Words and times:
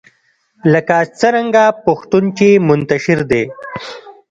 لکه 0.73 0.97
څرنګه 1.19 1.65
پښتون 1.85 2.23
چې 2.37 2.47
منتشر 2.67 3.19
دی 3.31 3.43